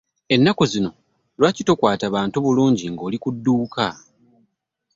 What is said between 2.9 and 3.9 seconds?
nga oli ku dduuka?